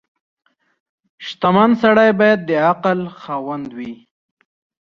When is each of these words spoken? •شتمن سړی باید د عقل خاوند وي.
•شتمن 1.25 1.71
سړی 1.81 2.09
باید 2.19 2.39
د 2.43 2.51
عقل 2.69 2.99
خاوند 3.21 3.67
وي. 3.77 3.93